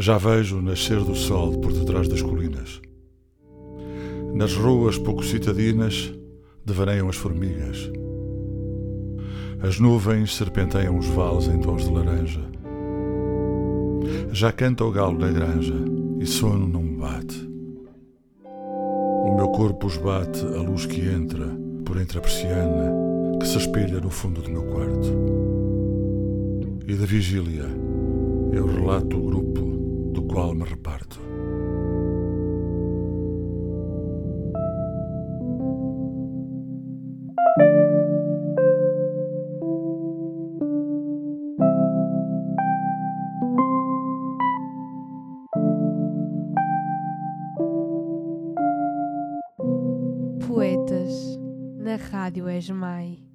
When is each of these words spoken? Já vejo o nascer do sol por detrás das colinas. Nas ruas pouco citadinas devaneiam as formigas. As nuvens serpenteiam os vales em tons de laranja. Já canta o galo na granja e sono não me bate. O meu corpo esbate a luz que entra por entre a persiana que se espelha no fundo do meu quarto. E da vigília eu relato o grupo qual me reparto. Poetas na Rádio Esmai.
Já 0.00 0.16
vejo 0.16 0.58
o 0.58 0.62
nascer 0.62 1.02
do 1.02 1.16
sol 1.16 1.58
por 1.58 1.72
detrás 1.72 2.06
das 2.06 2.22
colinas. 2.22 2.80
Nas 4.32 4.54
ruas 4.54 4.96
pouco 4.96 5.24
citadinas 5.24 6.14
devaneiam 6.64 7.08
as 7.08 7.16
formigas. 7.16 7.90
As 9.60 9.80
nuvens 9.80 10.36
serpenteiam 10.36 10.96
os 10.96 11.06
vales 11.06 11.48
em 11.48 11.58
tons 11.58 11.84
de 11.84 11.92
laranja. 11.92 12.40
Já 14.30 14.52
canta 14.52 14.84
o 14.84 14.92
galo 14.92 15.18
na 15.18 15.32
granja 15.32 15.74
e 16.20 16.26
sono 16.26 16.68
não 16.68 16.82
me 16.82 16.96
bate. 16.96 17.50
O 18.44 19.34
meu 19.34 19.48
corpo 19.48 19.88
esbate 19.88 20.46
a 20.46 20.62
luz 20.62 20.86
que 20.86 21.00
entra 21.00 21.48
por 21.84 22.00
entre 22.00 22.18
a 22.18 22.20
persiana 22.20 22.92
que 23.40 23.48
se 23.48 23.58
espelha 23.58 24.00
no 24.00 24.10
fundo 24.10 24.42
do 24.42 24.50
meu 24.50 24.62
quarto. 24.62 25.08
E 26.86 26.94
da 26.94 27.04
vigília 27.04 27.66
eu 28.52 28.66
relato 28.66 29.18
o 29.18 29.22
grupo 29.22 29.47
qual 30.28 30.54
me 30.54 30.64
reparto. 30.64 31.18
Poetas 50.46 51.38
na 51.78 51.96
Rádio 51.96 52.48
Esmai. 52.48 53.27